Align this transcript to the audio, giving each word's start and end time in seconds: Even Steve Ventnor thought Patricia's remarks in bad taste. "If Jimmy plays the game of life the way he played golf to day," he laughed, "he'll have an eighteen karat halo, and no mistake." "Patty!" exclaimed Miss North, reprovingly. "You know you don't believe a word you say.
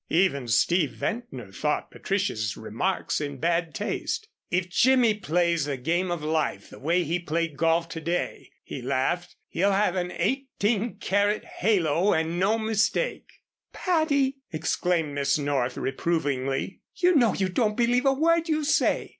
Even 0.09 0.47
Steve 0.47 0.93
Ventnor 0.93 1.51
thought 1.51 1.91
Patricia's 1.91 2.57
remarks 2.57 3.21
in 3.21 3.37
bad 3.37 3.75
taste. 3.75 4.27
"If 4.49 4.67
Jimmy 4.67 5.13
plays 5.13 5.65
the 5.65 5.77
game 5.77 6.09
of 6.09 6.23
life 6.23 6.71
the 6.71 6.79
way 6.79 7.03
he 7.03 7.19
played 7.19 7.55
golf 7.55 7.87
to 7.89 8.01
day," 8.01 8.49
he 8.63 8.81
laughed, 8.81 9.35
"he'll 9.47 9.73
have 9.73 9.95
an 9.95 10.09
eighteen 10.09 10.95
karat 10.97 11.45
halo, 11.45 12.13
and 12.13 12.39
no 12.39 12.57
mistake." 12.57 13.27
"Patty!" 13.73 14.37
exclaimed 14.51 15.13
Miss 15.13 15.37
North, 15.37 15.77
reprovingly. 15.77 16.81
"You 16.95 17.13
know 17.13 17.35
you 17.35 17.47
don't 17.49 17.77
believe 17.77 18.07
a 18.07 18.13
word 18.13 18.49
you 18.49 18.63
say. 18.63 19.09